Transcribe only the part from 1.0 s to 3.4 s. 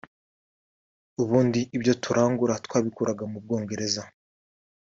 ubundi ibyo turangura twabikuraga mu